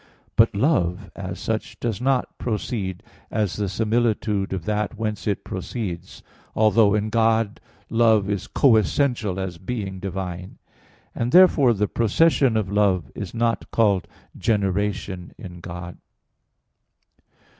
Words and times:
But 0.35 0.55
love, 0.55 1.11
as 1.15 1.39
such, 1.39 1.79
does 1.79 2.01
not 2.01 2.35
proceed 2.39 3.03
as 3.29 3.55
the 3.57 3.69
similitude 3.69 4.51
of 4.51 4.65
that 4.65 4.97
whence 4.97 5.27
it 5.27 5.43
proceeds; 5.43 6.23
although 6.55 6.95
in 6.95 7.09
God 7.11 7.59
love 7.87 8.27
is 8.27 8.47
co 8.47 8.77
essential 8.77 9.39
as 9.39 9.59
being 9.59 9.99
divine; 9.99 10.57
and 11.13 11.31
therefore 11.31 11.75
the 11.75 11.87
procession 11.87 12.57
of 12.57 12.71
love 12.71 13.11
is 13.13 13.35
not 13.35 13.69
called 13.69 14.07
generation 14.35 15.33
in 15.37 15.59
God. 15.59 15.99